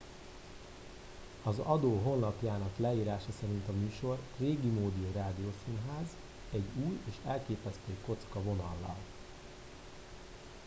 az 1.43 1.57
adó 1.59 1.97
honlapjának 2.03 2.73
leírása 2.77 3.29
szerint 3.39 3.67
a 3.67 3.71
műsor 3.71 4.17
régimódi 4.37 5.11
rádiószínház 5.13 6.07
egy 6.51 6.65
új 6.85 6.99
és 7.07 7.13
elképesztő 7.31 7.97
kocka 8.05 8.41
vonallal 8.41 8.95